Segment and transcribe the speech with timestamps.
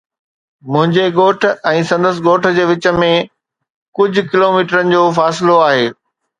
[0.75, 1.39] منهنجي ڳوٺ
[1.73, 3.11] ۽ سندس ڳوٺ جي وچ ۾
[4.01, 5.89] ڪجهه ڪلوميٽرن جو فاصلو آهي.